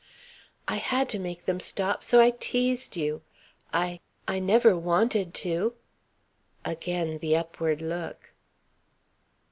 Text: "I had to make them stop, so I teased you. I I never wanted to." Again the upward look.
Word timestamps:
"I 0.67 0.77
had 0.77 1.09
to 1.09 1.19
make 1.19 1.45
them 1.45 1.59
stop, 1.59 2.01
so 2.01 2.19
I 2.19 2.31
teased 2.31 2.97
you. 2.97 3.21
I 3.71 3.99
I 4.27 4.39
never 4.39 4.75
wanted 4.75 5.31
to." 5.45 5.75
Again 6.65 7.19
the 7.19 7.35
upward 7.37 7.81
look. 7.83 8.33